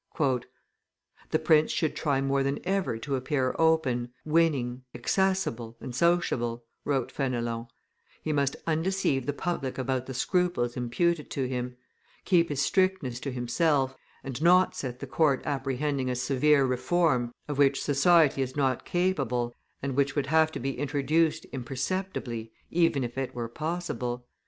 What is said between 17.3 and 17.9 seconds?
of which